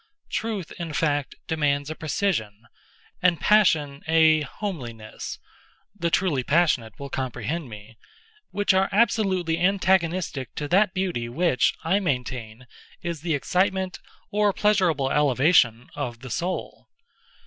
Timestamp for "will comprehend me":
6.99-7.97